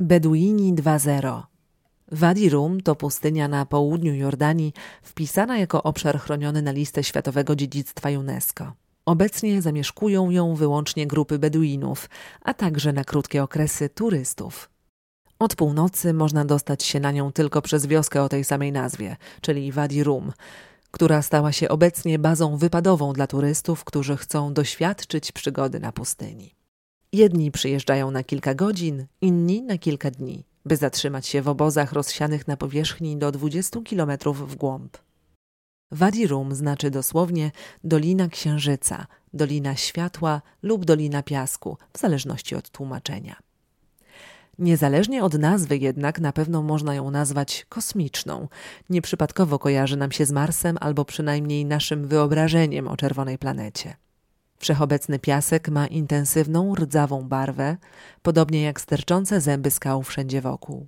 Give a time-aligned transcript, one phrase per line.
[0.00, 1.42] Beduini 2.0
[2.12, 4.72] Wadi Rum to pustynia na południu Jordanii,
[5.02, 8.72] wpisana jako obszar chroniony na listę Światowego Dziedzictwa UNESCO.
[9.06, 12.10] Obecnie zamieszkują ją wyłącznie grupy Beduinów,
[12.42, 14.70] a także na krótkie okresy turystów.
[15.38, 19.72] Od północy można dostać się na nią tylko przez wioskę o tej samej nazwie, czyli
[19.72, 20.32] Wadi Rum,
[20.90, 26.54] która stała się obecnie bazą wypadową dla turystów, którzy chcą doświadczyć przygody na pustyni.
[27.12, 32.48] Jedni przyjeżdżają na kilka godzin, inni na kilka dni, by zatrzymać się w obozach rozsianych
[32.48, 34.98] na powierzchni do 20 kilometrów w głąb.
[35.90, 37.50] Wadi Rum znaczy dosłownie
[37.84, 43.36] Dolina Księżyca, Dolina Światła lub Dolina Piasku, w zależności od tłumaczenia.
[44.58, 48.48] Niezależnie od nazwy jednak na pewno można ją nazwać kosmiczną.
[48.90, 53.96] Nieprzypadkowo kojarzy nam się z Marsem albo przynajmniej naszym wyobrażeniem o czerwonej planecie.
[54.58, 57.76] Wszechobecny piasek ma intensywną, rdzawą barwę,
[58.22, 60.86] podobnie jak sterczące zęby skał wszędzie wokół.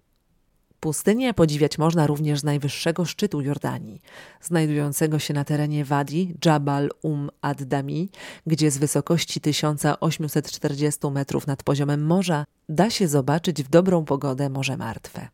[0.81, 4.01] Pustynię podziwiać można również z najwyższego szczytu Jordanii,
[4.41, 8.09] znajdującego się na terenie Wadi Jabal Um ad-Dami,
[8.47, 14.77] gdzie z wysokości 1840 metrów nad poziomem morza da się zobaczyć w dobrą pogodę Morze
[14.77, 15.29] Martwe.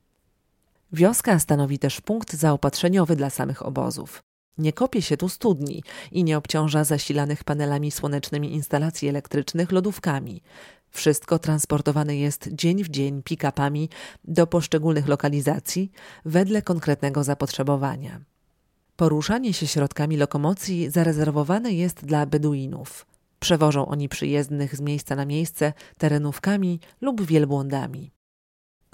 [0.93, 4.23] Wioska stanowi też punkt zaopatrzeniowy dla samych obozów.
[4.59, 10.43] Nie kopie się tu studni i nie obciąża zasilanych panelami słonecznymi instalacji elektrycznych lodówkami.
[10.91, 13.89] Wszystko transportowane jest dzień w dzień pick-upami
[14.25, 15.93] do poszczególnych lokalizacji
[16.25, 18.21] wedle konkretnego zapotrzebowania.
[18.97, 23.07] Poruszanie się środkami lokomocji zarezerwowane jest dla Beduinów.
[23.41, 28.14] Przewożą oni przyjezdnych z miejsca na miejsce terenówkami lub wielbłądami.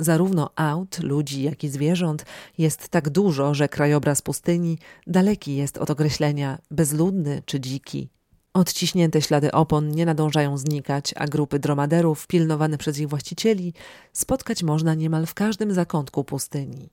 [0.00, 2.24] Zarówno aut, ludzi, jak i zwierząt
[2.58, 8.08] jest tak dużo, że krajobraz pustyni daleki jest od określenia bezludny czy dziki.
[8.54, 13.74] Odciśnięte ślady opon nie nadążają znikać, a grupy dromaderów, pilnowane przez ich właścicieli,
[14.12, 16.90] spotkać można niemal w każdym zakątku pustyni.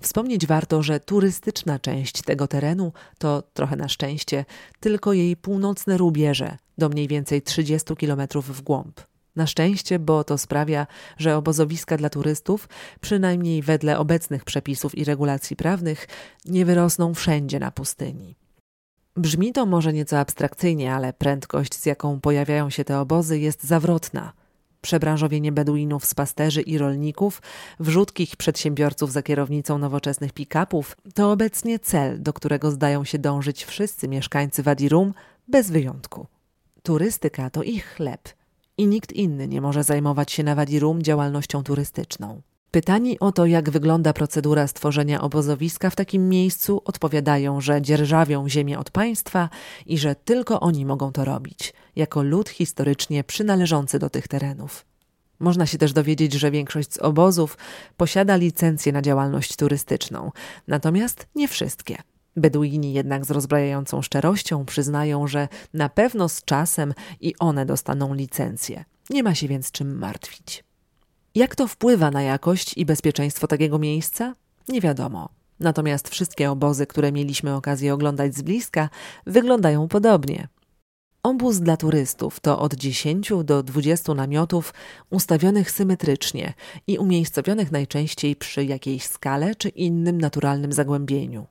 [0.00, 4.44] Wspomnieć warto, że turystyczna część tego terenu to, trochę na szczęście,
[4.80, 9.00] tylko jej północne rubieże, do mniej więcej 30 km w głąb.
[9.38, 10.86] Na szczęście, bo to sprawia,
[11.18, 12.68] że obozowiska dla turystów,
[13.00, 16.08] przynajmniej wedle obecnych przepisów i regulacji prawnych,
[16.44, 18.36] nie wyrosną wszędzie na pustyni.
[19.16, 24.32] Brzmi to może nieco abstrakcyjnie, ale prędkość, z jaką pojawiają się te obozy, jest zawrotna.
[24.80, 27.42] Przebranżowienie Beduinów z pasterzy i rolników,
[27.80, 34.08] wrzutkich przedsiębiorców za kierownicą nowoczesnych pick-upów to obecnie cel, do którego zdają się dążyć wszyscy
[34.08, 35.14] mieszkańcy Wadi Rum
[35.48, 36.26] bez wyjątku.
[36.82, 38.37] Turystyka to ich chleb
[38.78, 42.42] i nikt inny nie może zajmować się na Wadi Rum działalnością turystyczną.
[42.70, 48.78] Pytani o to, jak wygląda procedura stworzenia obozowiska w takim miejscu, odpowiadają, że dzierżawią ziemię
[48.78, 49.48] od państwa
[49.86, 54.84] i że tylko oni mogą to robić, jako lud historycznie przynależący do tych terenów.
[55.40, 57.58] Można się też dowiedzieć, że większość z obozów
[57.96, 60.30] posiada licencję na działalność turystyczną,
[60.66, 61.96] natomiast nie wszystkie.
[62.38, 68.84] Beduini jednak z rozbrajającą szczerością przyznają, że na pewno z czasem i one dostaną licencję.
[69.10, 70.64] Nie ma się więc czym martwić.
[71.34, 74.34] Jak to wpływa na jakość i bezpieczeństwo takiego miejsca?
[74.68, 75.28] Nie wiadomo.
[75.60, 78.88] Natomiast wszystkie obozy, które mieliśmy okazję oglądać z bliska,
[79.26, 80.48] wyglądają podobnie.
[81.22, 84.74] Obóz dla turystów to od 10 do 20 namiotów
[85.10, 86.54] ustawionych symetrycznie
[86.86, 91.46] i umiejscowionych najczęściej przy jakiejś skale czy innym naturalnym zagłębieniu.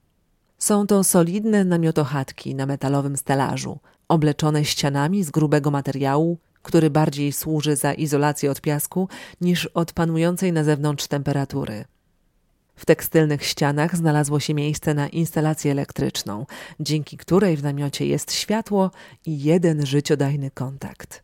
[0.58, 7.76] Są to solidne namiotochatki na metalowym stelażu, obleczone ścianami z grubego materiału, który bardziej służy
[7.76, 9.10] za izolację od piasku
[9.42, 11.86] niż od panującej na zewnątrz temperatury.
[12.76, 16.46] W tekstylnych ścianach znalazło się miejsce na instalację elektryczną,
[16.80, 18.92] dzięki której w namiocie jest światło
[19.26, 21.24] i jeden życiodajny kontakt.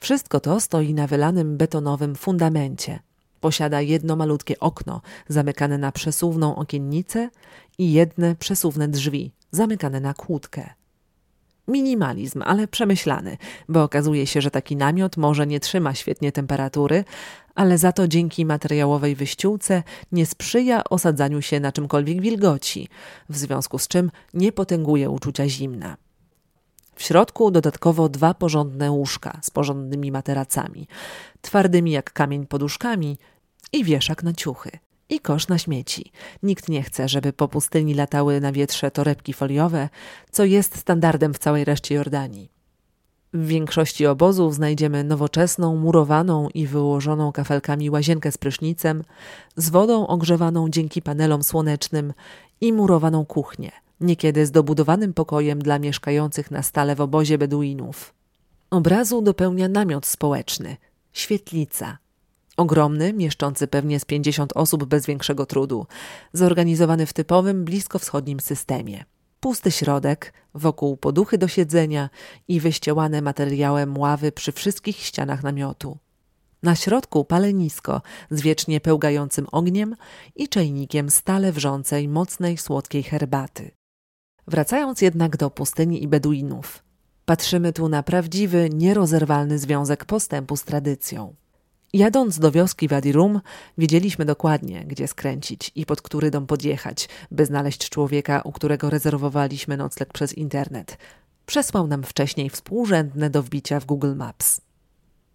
[0.00, 2.98] Wszystko to stoi na wylanym betonowym fundamencie.
[3.44, 7.30] Posiada jedno malutkie okno zamykane na przesuwną okiennicę
[7.78, 10.70] i jedne przesuwne drzwi zamykane na kłódkę.
[11.68, 13.36] Minimalizm, ale przemyślany,
[13.68, 17.04] bo okazuje się, że taki namiot może nie trzyma świetnie temperatury,
[17.54, 19.82] ale za to dzięki materiałowej wyściółce
[20.12, 22.88] nie sprzyja osadzaniu się na czymkolwiek wilgoci,
[23.28, 25.96] w związku z czym nie potęguje uczucia zimna.
[26.96, 30.88] W środku dodatkowo dwa porządne łóżka z porządnymi materacami,
[31.40, 33.18] twardymi jak kamień poduszkami
[33.74, 34.70] i wieszak na ciuchy
[35.08, 36.12] i kosz na śmieci.
[36.42, 39.88] Nikt nie chce, żeby po pustyni latały na wietrze torebki foliowe,
[40.30, 42.50] co jest standardem w całej reszcie Jordanii.
[43.32, 49.04] W większości obozów znajdziemy nowoczesną, murowaną i wyłożoną kafelkami łazienkę z prysznicem,
[49.56, 52.12] z wodą ogrzewaną dzięki panelom słonecznym
[52.60, 58.14] i murowaną kuchnię, niekiedy z dobudowanym pokojem dla mieszkających na stale w obozie Beduinów.
[58.70, 60.76] Obrazu dopełnia namiot społeczny,
[61.12, 61.98] świetlica,
[62.56, 65.86] Ogromny, mieszczący pewnie z 50 osób bez większego trudu,
[66.32, 69.04] zorganizowany w typowym bliskowschodnim systemie.
[69.40, 72.10] Pusty środek, wokół poduchy do siedzenia
[72.48, 75.98] i wyściełane materiałem ławy przy wszystkich ścianach namiotu.
[76.62, 79.96] Na środku palenisko z wiecznie pełgającym ogniem
[80.36, 83.70] i czajnikiem stale wrzącej, mocnej, słodkiej herbaty.
[84.46, 86.82] Wracając jednak do pustyni i Beduinów,
[87.24, 91.34] patrzymy tu na prawdziwy, nierozerwalny związek postępu z tradycją.
[91.94, 93.40] Jadąc do wioski Wadi Rum,
[93.78, 99.76] wiedzieliśmy dokładnie, gdzie skręcić i pod który dom podjechać, by znaleźć człowieka, u którego rezerwowaliśmy
[99.76, 100.98] nocleg przez internet.
[101.46, 104.60] Przesłał nam wcześniej współrzędne do wbicia w Google Maps.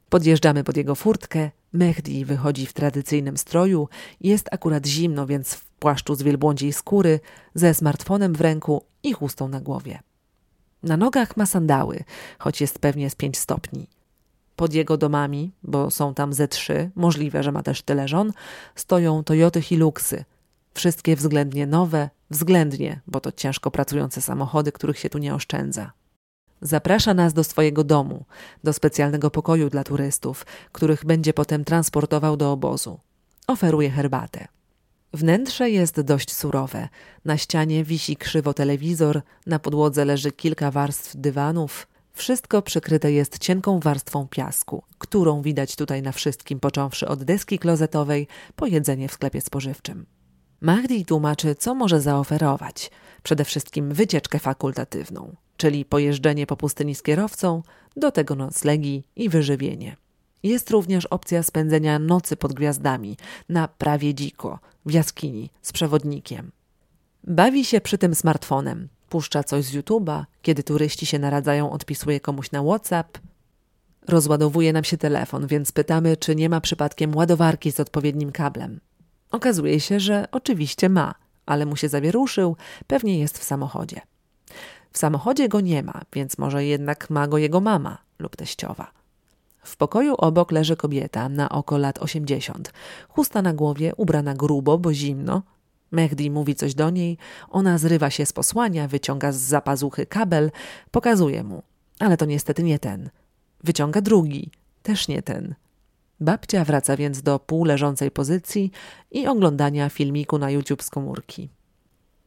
[0.09, 1.51] Podjeżdżamy pod jego furtkę.
[1.73, 3.87] Mehdi wychodzi w tradycyjnym stroju.
[4.21, 7.19] Jest akurat zimno, więc w płaszczu z wielbłądziej skóry,
[7.55, 9.99] ze smartfonem w ręku i chustą na głowie.
[10.83, 12.03] Na nogach ma sandały,
[12.39, 13.98] choć jest pewnie z pięć stopni.
[14.59, 18.31] Pod jego domami, bo są tam ze trzy, możliwe, że ma też tyle żon,
[18.75, 20.25] stoją Toyoty Hiluxy.
[20.73, 25.91] Wszystkie względnie nowe, względnie, bo to ciężko pracujące samochody, których się tu nie oszczędza.
[26.61, 28.25] Zaprasza nas do swojego domu,
[28.63, 32.99] do specjalnego pokoju dla turystów, których będzie potem transportował do obozu.
[33.47, 34.47] Oferuje herbatę.
[35.13, 36.89] Wnętrze jest dość surowe.
[37.25, 41.87] Na ścianie wisi krzywo telewizor, na podłodze leży kilka warstw dywanów.
[42.13, 48.27] Wszystko przykryte jest cienką warstwą piasku, którą widać tutaj na wszystkim, począwszy od deski klozetowej
[48.55, 50.05] po jedzenie w sklepie spożywczym.
[50.61, 52.91] Mahdi tłumaczy, co może zaoferować.
[53.23, 57.63] Przede wszystkim wycieczkę fakultatywną czyli pojeżdżenie po pustyni z kierowcą,
[57.95, 59.95] do tego noclegi i wyżywienie.
[60.43, 63.17] Jest również opcja spędzenia nocy pod gwiazdami,
[63.49, 66.51] na prawie dziko, w jaskini, z przewodnikiem.
[67.23, 72.51] Bawi się przy tym smartfonem, puszcza coś z YouTube'a, kiedy turyści się naradzają, odpisuje komuś
[72.51, 73.17] na WhatsApp.
[74.07, 78.79] Rozładowuje nam się telefon, więc pytamy, czy nie ma przypadkiem ładowarki z odpowiednim kablem.
[79.31, 81.15] Okazuje się, że oczywiście ma,
[81.45, 82.55] ale mu się zawieruszył,
[82.87, 84.01] pewnie jest w samochodzie.
[84.91, 88.91] W samochodzie go nie ma, więc może jednak ma go jego mama lub teściowa.
[89.63, 92.73] W pokoju obok leży kobieta na oko lat osiemdziesiąt.
[93.09, 95.41] Chusta na głowie, ubrana grubo, bo zimno.
[95.91, 97.17] Mehdi mówi coś do niej,
[97.49, 100.51] ona zrywa się z posłania, wyciąga z zapazuchy kabel,
[100.91, 101.63] pokazuje mu.
[101.99, 103.09] Ale to niestety nie ten.
[103.63, 104.51] Wyciąga drugi,
[104.83, 105.55] też nie ten.
[106.19, 108.71] Babcia wraca więc do półleżącej pozycji
[109.11, 111.49] i oglądania filmiku na YouTube z komórki.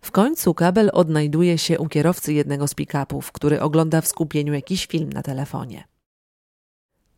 [0.01, 4.87] W końcu kabel odnajduje się u kierowcy jednego z pick-upów, który ogląda w skupieniu jakiś
[4.87, 5.85] film na telefonie.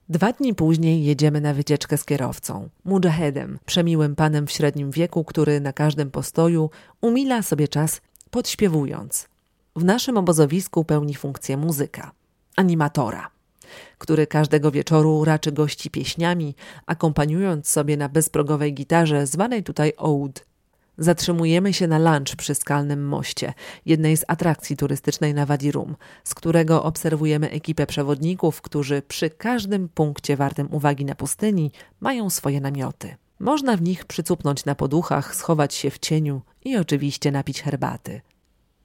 [0.09, 5.61] Dwa dni później jedziemy na wycieczkę z kierowcą, mujahedem, przemiłym panem w średnim wieku, który
[5.61, 6.71] na każdym postoju
[7.01, 9.29] umila sobie czas podśpiewując.
[9.77, 12.13] W naszym obozowisku pełni funkcję muzyka,
[12.57, 13.31] animatora,
[13.99, 16.55] który każdego wieczoru raczy gości pieśniami,
[16.87, 20.45] akompaniując sobie na bezprogowej gitarze zwanej tutaj oud
[20.99, 23.55] Zatrzymujemy się na lunch przy skalnym moście,
[23.87, 29.89] jednej z atrakcji turystycznej na Wadi Rum, z którego obserwujemy ekipę przewodników, którzy przy każdym
[29.89, 31.71] punkcie wartym uwagi na pustyni
[32.01, 33.17] mają swoje namioty.
[33.39, 38.21] Można w nich przycupnąć na poduchach, schować się w cieniu i oczywiście napić herbaty.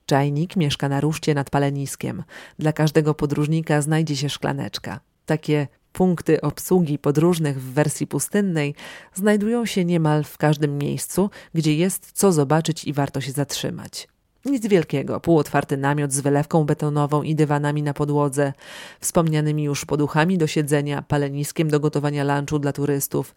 [0.06, 2.24] Czajnik mieszka na ruszcie nad paleniskiem.
[2.60, 5.00] Dla każdego podróżnika znajdzie się szklaneczka.
[5.26, 8.76] Takie Punkty obsługi podróżnych w wersji pustynnej
[9.14, 14.08] znajdują się niemal w każdym miejscu, gdzie jest co zobaczyć i warto się zatrzymać.
[14.46, 18.54] Nic wielkiego, półotwarty namiot z wylewką betonową i dywanami na podłodze,
[19.00, 23.36] wspomnianymi już poduchami do siedzenia, paleniskiem do gotowania lunchu dla turystów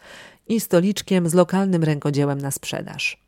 [0.48, 3.22] i stoliczkiem z lokalnym rękodziełem na sprzedaż.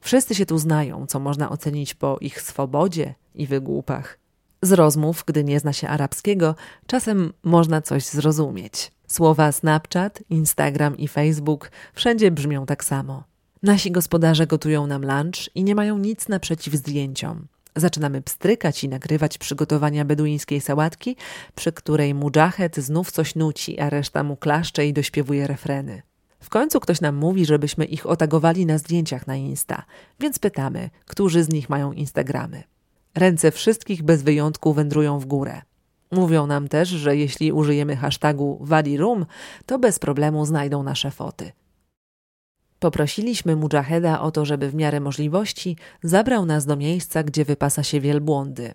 [0.00, 4.23] Wszyscy się tu znają, co można ocenić po ich swobodzie i wygłupach.
[4.64, 6.54] Z rozmów, gdy nie zna się arabskiego,
[6.86, 8.92] czasem można coś zrozumieć.
[9.06, 13.24] Słowa Snapchat, Instagram i Facebook wszędzie brzmią tak samo.
[13.62, 17.46] Nasi gospodarze gotują nam lunch i nie mają nic naprzeciw zdjęciom.
[17.76, 21.16] Zaczynamy pstrykać i nagrywać przygotowania beduińskiej sałatki,
[21.54, 26.02] przy której mudżahet znów coś nuci, a reszta mu klaszcze i dośpiewuje refreny.
[26.40, 29.82] W końcu ktoś nam mówi, żebyśmy ich otagowali na zdjęciach na Insta,
[30.20, 32.73] więc pytamy, którzy z nich mają Instagramy.
[33.14, 35.62] Ręce wszystkich bez wyjątku wędrują w górę.
[36.10, 39.26] Mówią nam też, że jeśli użyjemy hashtagu VadiRoom,
[39.66, 41.52] to bez problemu znajdą nasze foty.
[42.78, 48.00] Poprosiliśmy Mujaheda o to, żeby w miarę możliwości zabrał nas do miejsca, gdzie wypasa się
[48.00, 48.74] wielbłądy.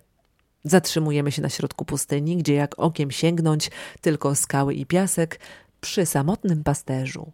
[0.64, 3.70] Zatrzymujemy się na środku pustyni, gdzie jak okiem sięgnąć
[4.00, 5.40] tylko skały i piasek,
[5.80, 7.32] przy samotnym pasterzu.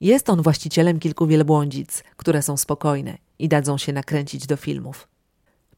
[0.00, 5.08] Jest on właścicielem kilku wielbłądzic, które są spokojne i dadzą się nakręcić do filmów.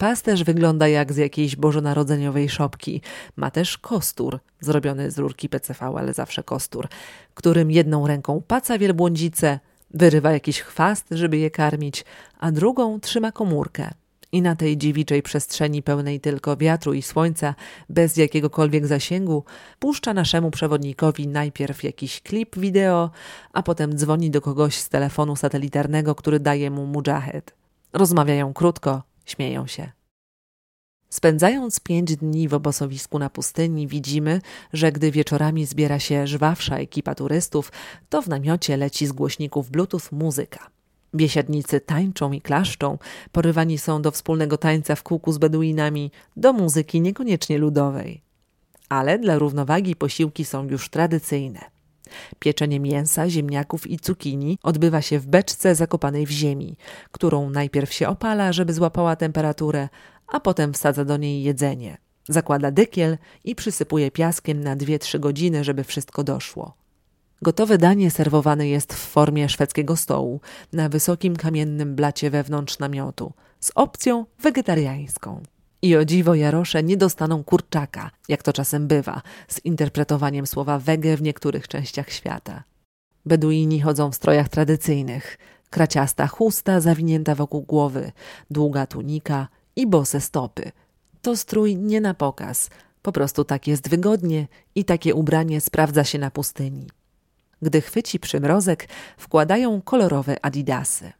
[0.03, 3.01] Pasterz wygląda jak z jakiejś bożonarodzeniowej szopki.
[3.37, 6.89] Ma też kostur, zrobiony z rurki PCV, ale zawsze kostur,
[7.35, 12.05] którym jedną ręką paca wielbłądzice, wyrywa jakiś chwast, żeby je karmić,
[12.39, 13.91] a drugą trzyma komórkę.
[14.33, 17.55] I na tej dziewiczej przestrzeni pełnej tylko wiatru i słońca,
[17.89, 19.45] bez jakiegokolwiek zasięgu,
[19.79, 23.11] puszcza naszemu przewodnikowi najpierw jakiś klip wideo,
[23.53, 27.55] a potem dzwoni do kogoś z telefonu satelitarnego, który daje mu mujahed.
[27.93, 29.93] Rozmawiają krótko, śmieją się.
[31.13, 34.41] Spędzając pięć dni w obozowisku na pustyni, widzimy,
[34.73, 37.73] że gdy wieczorami zbiera się żwawsza ekipa turystów,
[38.09, 40.71] to w namiocie leci z głośników Bluetooth muzyka.
[41.15, 42.99] Biesiadnicy tańczą i klaszczą,
[43.33, 48.23] porywani są do wspólnego tańca w kółku z beduinami, do muzyki niekoniecznie ludowej.
[48.89, 51.72] Ale dla równowagi posiłki są już tradycyjne.
[52.39, 56.77] Pieczenie mięsa, ziemniaków i cukinii odbywa się w beczce zakopanej w ziemi,
[57.13, 59.89] którą najpierw się opala, żeby złapała temperaturę,
[60.27, 61.97] a potem wsadza do niej jedzenie.
[62.29, 66.75] Zakłada dykiel i przysypuje piaskiem na 2-3 godziny, żeby wszystko doszło.
[67.43, 70.41] Gotowe danie serwowane jest w formie szwedzkiego stołu
[70.73, 75.43] na wysokim kamiennym blacie wewnątrz namiotu z opcją wegetariańską.
[75.83, 81.17] I o dziwo Jarosze nie dostaną kurczaka, jak to czasem bywa, z interpretowaniem słowa wege
[81.17, 82.65] w niektórych częściach świata.
[83.27, 85.39] Beduini chodzą w strojach tradycyjnych.
[85.71, 88.13] Kraciasta chusta zawinięta wokół głowy,
[88.51, 90.73] długa tunika i bose stopy.
[91.23, 92.71] To strój nie na pokaz,
[93.03, 96.87] po prostu tak jest wygodnie i takie ubranie sprawdza się na pustyni.
[97.63, 101.13] Gdy chwyci przymrozek, wkładają kolorowe adidasy.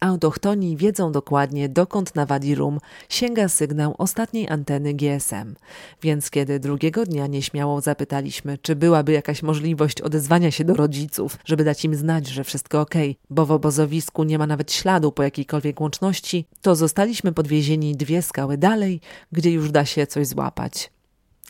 [0.00, 2.78] Autochtoni wiedzą dokładnie, dokąd na Wadi Rum.
[3.08, 5.54] Sięga sygnał ostatniej anteny GSM,
[6.02, 11.64] więc kiedy drugiego dnia nieśmiało zapytaliśmy, czy byłaby jakaś możliwość odezwania się do rodziców, żeby
[11.64, 12.94] dać im znać, że wszystko ok,
[13.30, 18.58] bo w obozowisku nie ma nawet śladu po jakiejkolwiek łączności, to zostaliśmy podwiezieni dwie skały
[18.58, 19.00] dalej,
[19.32, 20.90] gdzie już da się coś złapać.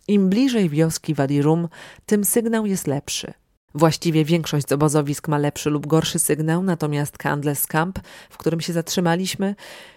[0.09, 1.69] Im bliżej wioski Wadi Rum,
[2.07, 3.33] tym sygnał jest lepszy–
[3.75, 7.99] Właściwie większość z obozowisk ma lepszy lub gorszy sygnał, natomiast Candless Camp,
[8.31, 9.55] w którym się zatrzymaliśmy,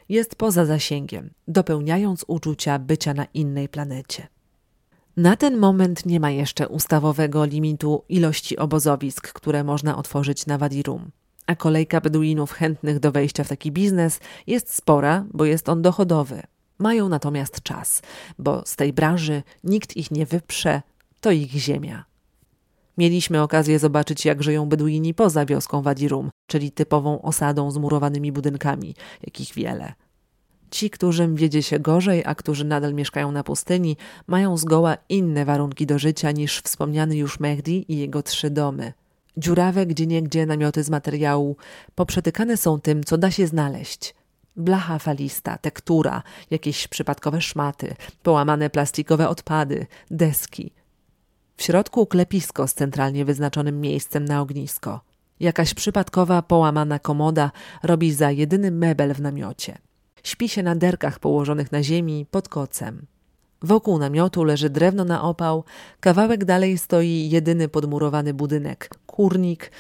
[0.10, 4.28] jest poza zasięgiem, dopełniając uczucia bycia na innej planecie.
[5.18, 11.12] Na ten moment nie ma jeszcze ustawowego limitu ilości obozowisk, które można otworzyć na Wadirum.
[11.48, 16.42] A kolejka beduinów chętnych do wejścia w taki biznes jest spora, bo jest on dochodowy.
[16.80, 18.02] Mają natomiast czas,
[18.40, 20.82] bo z tej branży nikt ich nie wyprze,
[21.22, 22.07] to ich ziemia.
[22.98, 28.96] Mieliśmy okazję zobaczyć, jak żyją Beduini poza wioską Wadirum, czyli typową osadą z murowanymi budynkami,
[29.24, 29.94] jakich wiele.
[30.72, 35.86] Ci, którym wiedzie się gorzej, a którzy nadal mieszkają na pustyni, mają zgoła inne warunki
[35.86, 38.94] do życia niż wspomniany już Mehdi i jego trzy domy.
[39.38, 41.58] Dziurawe gdzieniegdzie namioty z materiału
[41.96, 44.16] poprzetykane są tym, co da się znaleźć.
[44.56, 50.72] Blacha falista, tektura, jakieś przypadkowe szmaty, połamane plastikowe odpady, deski,
[51.58, 55.02] w środku klepisko z centralnie wyznaczonym miejscem na ognisko.
[55.40, 57.52] Jakaś przypadkowa, połamana komoda
[57.84, 59.78] robi za jedyny mebel w namiocie.
[60.24, 63.06] Śpi się na derkach położonych na ziemi pod kocem.
[63.62, 65.64] Wokół namiotu leży drewno na opał,
[66.00, 69.72] kawałek dalej stoi jedyny podmurowany budynek, kurnik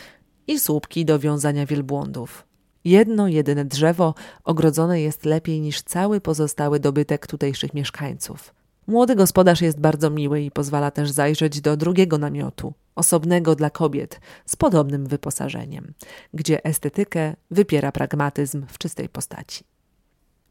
[0.47, 2.47] i słupki do wiązania wielbłądów.
[2.85, 8.56] Jedno, jedyne drzewo ogrodzone jest lepiej niż cały pozostały dobytek tutejszych mieszkańców.
[8.87, 14.19] Młody gospodarz jest bardzo miły i pozwala też zajrzeć do drugiego namiotu, osobnego dla kobiet,
[14.45, 15.93] z podobnym wyposażeniem,
[16.33, 19.63] gdzie estetykę wypiera pragmatyzm w czystej postaci.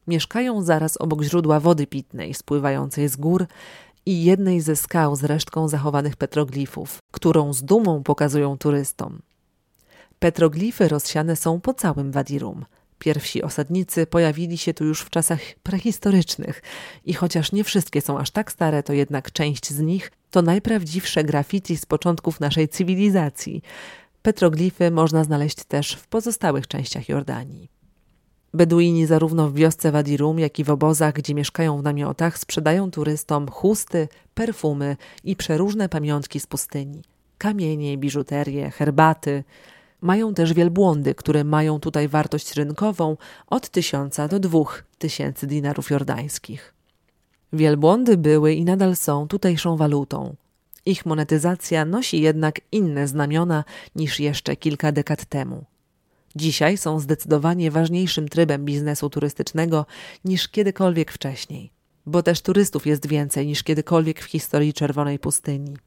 [0.07, 3.45] Mieszkają zaraz obok źródła wody pitnej spływającej z gór
[4.05, 9.21] i jednej ze skał z resztką zachowanych petroglifów, którą z dumą pokazują turystom.
[10.19, 12.65] Petroglify rozsiane są po całym Wadirum–
[12.99, 16.61] Pierwsi osadnicy pojawili się tu już w czasach prehistorycznych
[17.05, 21.23] i chociaż nie wszystkie są aż tak stare, to jednak część z nich to najprawdziwsze
[21.23, 23.61] graffiti z początków naszej cywilizacji.
[24.21, 27.69] Petroglify można znaleźć też w pozostałych częściach Jordanii.
[28.53, 33.47] Beduini zarówno w wiosce Wadirum, jak i w obozach, gdzie mieszkają w namiotach, sprzedają turystom
[33.47, 37.01] chusty, perfumy i przeróżne pamiątki z pustyni.
[37.37, 39.43] Kamienie, biżuterię, herbaty–
[40.01, 46.73] mają też wielbłądy, które mają tutaj wartość rynkową od tysiąca do dwóch tysięcy dinarów jordańskich.
[47.53, 50.35] Wielbłądy były i nadal są tutejszą walutą.
[50.85, 53.63] Ich monetyzacja nosi jednak inne znamiona
[53.95, 55.65] niż jeszcze kilka dekad temu.
[56.35, 59.85] Dzisiaj są zdecydowanie ważniejszym trybem biznesu turystycznego
[60.25, 61.71] niż kiedykolwiek wcześniej,
[62.05, 65.77] bo też turystów jest więcej niż kiedykolwiek w historii Czerwonej Pustyni.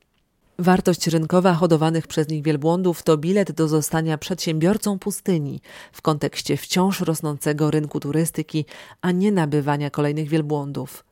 [0.60, 5.60] Wartość rynkowa hodowanych przez nich wielbłądów to bilet do zostania przedsiębiorcą pustyni
[5.92, 8.64] w kontekście wciąż rosnącego rynku turystyki,
[9.00, 11.04] a nie nabywania kolejnych wielbłądów.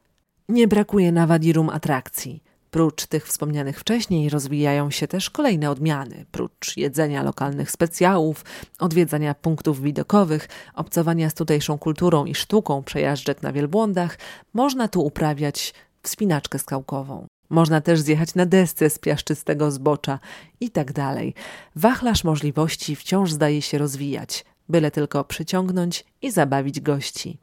[0.48, 2.42] Nie brakuje na Wadirum atrakcji.
[2.70, 6.26] Prócz tych wspomnianych wcześniej rozwijają się też kolejne odmiany.
[6.32, 8.44] Prócz jedzenia lokalnych specjałów,
[8.78, 14.18] odwiedzania punktów widokowych, obcowania z tutejszą kulturą i sztuką przejażdżek na wielbłądach,
[14.54, 17.26] można tu uprawiać wspinaczkę skałkową.
[17.50, 20.18] Można też zjechać na desce z piaszczystego zbocza
[20.60, 21.34] i tak dalej.
[21.76, 27.38] Wachlarz możliwości wciąż zdaje się rozwijać, byle tylko przyciągnąć i zabawić gości.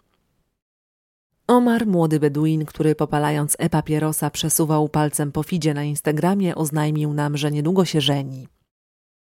[1.47, 7.51] Omar, młody Beduin, który popalając e-papierosa przesuwał palcem po fidzie na Instagramie, oznajmił nam, że
[7.51, 8.47] niedługo się żeni.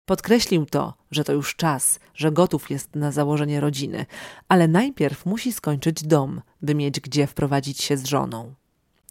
[0.05, 4.05] Podkreślił to, że to już czas, że gotów jest na założenie rodziny,
[4.47, 8.53] ale najpierw musi skończyć dom, by mieć gdzie wprowadzić się z żoną.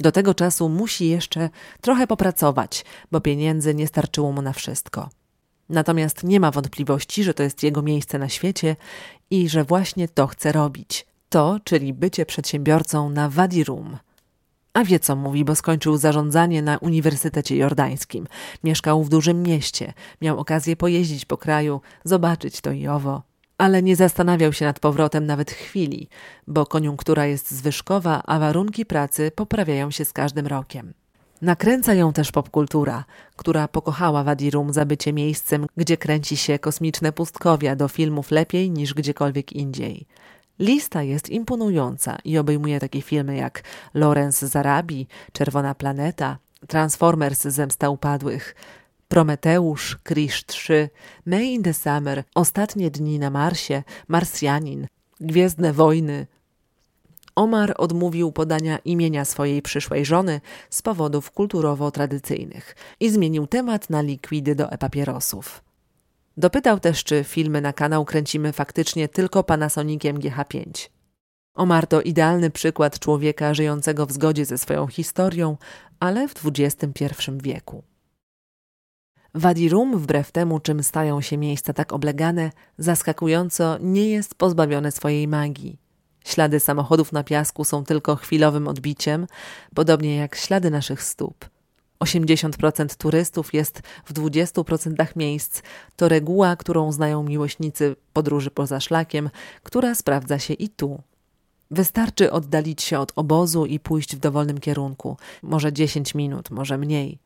[0.02, 5.08] Do tego czasu musi jeszcze trochę popracować, bo pieniędzy nie starczyło mu na wszystko.
[5.68, 8.76] Natomiast nie ma wątpliwości, że to jest jego miejsce na świecie
[9.30, 11.06] i że właśnie to chce robić.
[11.28, 13.96] To, czyli bycie przedsiębiorcą na Wadi Rum.
[14.72, 18.26] A wie co mówi, bo skończył zarządzanie na Uniwersytecie Jordańskim.
[18.64, 23.96] Mieszkał w dużym mieście, miał okazję pojeździć po kraju, zobaczyć to i owo ale nie
[23.96, 26.08] zastanawiał się nad powrotem nawet chwili,
[26.46, 30.94] bo koniunktura jest zwyżkowa, a warunki pracy poprawiają się z każdym rokiem.
[31.42, 33.04] Nakręca ją też popkultura,
[33.36, 38.94] która pokochała Wadirum za bycie miejscem, gdzie kręci się kosmiczne pustkowia do filmów lepiej niż
[38.94, 40.06] gdziekolwiek indziej.
[40.58, 43.62] Lista jest imponująca i obejmuje takie filmy jak
[43.94, 48.54] Lorenz z Arabii, Czerwona Planeta, Transformers Zemsta Upadłych,
[49.12, 50.90] Prometeusz, Krisz 3,
[51.26, 54.86] May in the Summer, Ostatnie dni na Marsie, Marsjanin,
[55.20, 56.26] Gwiezdne Wojny.
[57.34, 60.40] Omar odmówił podania imienia swojej przyszłej żony
[60.70, 65.64] z powodów kulturowo-tradycyjnych i zmienił temat na likwidy do e-papierosów.
[66.36, 70.88] Dopytał też, czy filmy na kanał kręcimy faktycznie tylko Panasoniciem GH5.
[71.54, 75.56] Omar to idealny przykład człowieka żyjącego w zgodzie ze swoją historią,
[76.00, 77.91] ale w XXI wieku.
[79.34, 85.28] Wadi Rum, wbrew temu, czym stają się miejsca tak oblegane, zaskakująco nie jest pozbawione swojej
[85.28, 85.78] magii.
[86.24, 89.26] Ślady samochodów na piasku są tylko chwilowym odbiciem,
[89.74, 91.48] podobnie jak ślady naszych stóp.
[92.00, 95.62] 80% turystów jest w 20% miejsc.
[95.96, 99.30] To reguła, którą znają miłośnicy podróży poza szlakiem,
[99.62, 101.02] która sprawdza się i tu.
[101.70, 107.18] Wystarczy oddalić się od obozu i pójść w dowolnym kierunku, może 10 minut, może mniej.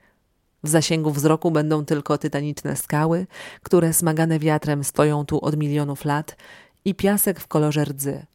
[0.67, 3.27] W zasięgu wzroku będą tylko tytaniczne skały,
[3.63, 6.37] które smagane wiatrem stoją tu od milionów lat
[6.85, 8.27] i piasek w kolorze rdzy.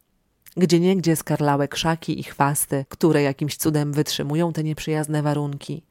[0.57, 5.83] Gdzie niegdzie skarlałe krzaki i chwasty, które jakimś cudem wytrzymują te nieprzyjazne warunki.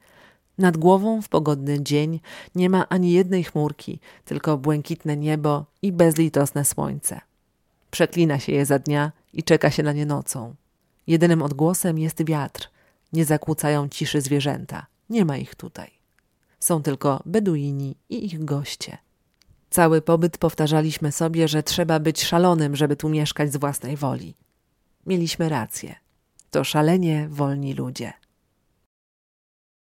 [0.57, 2.19] Nad głową w pogodny dzień
[2.55, 7.21] nie ma ani jednej chmurki, tylko błękitne niebo i bezlitosne słońce.
[7.91, 10.55] Przeklina się je za dnia i czeka się na nie nocą.
[11.07, 12.69] Jedynym odgłosem jest wiatr.
[13.13, 14.85] Nie zakłócają ciszy zwierzęta.
[15.09, 16.00] Nie ma ich tutaj.
[16.61, 18.97] Są tylko Beduini i ich goście.
[19.69, 24.35] Cały pobyt powtarzaliśmy sobie, że trzeba być szalonym, żeby tu mieszkać z własnej woli.
[25.05, 25.95] Mieliśmy rację.
[26.51, 28.13] To szalenie wolni ludzie.